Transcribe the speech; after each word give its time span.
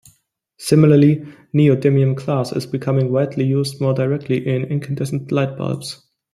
Similarly, 0.57 1.27
neodymium 1.53 2.15
glass 2.15 2.51
is 2.53 2.65
becoming 2.65 3.11
widely 3.11 3.45
used 3.45 3.79
more 3.79 3.93
directly 3.93 4.37
in 4.47 4.63
incandescent 4.63 5.31
light 5.31 5.55
bulbs. 5.59 6.01